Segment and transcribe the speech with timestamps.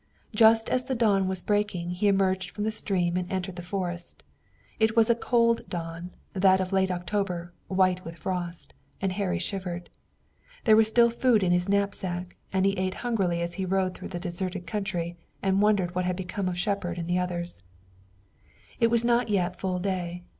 [0.33, 4.23] Just as the dawn was breaking he emerged from the stream and entered the forest.
[4.79, 9.91] It was a cold dawn, that of late October, white with frost, and Harry shivered.
[10.63, 14.07] There was still food in his knapsack, and he ate hungrily as he rode through
[14.09, 17.61] the deserted country, and wondered what had become of Shepard and the others.
[18.79, 20.23] It was not yet full day.